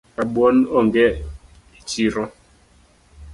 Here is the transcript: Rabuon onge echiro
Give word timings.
Rabuon 0.17 0.57
onge 0.79 1.05
echiro 1.77 2.23